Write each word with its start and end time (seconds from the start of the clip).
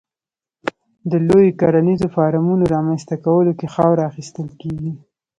د 1.09 1.11
لویو 1.27 1.57
کرنیزو 1.61 2.07
فارمونو 2.15 2.63
رامنځته 2.73 3.15
کولو 3.25 3.51
کې 3.59 3.67
خاوره 3.75 4.03
اخیستل 4.09 4.47
کېږي. 4.61 4.91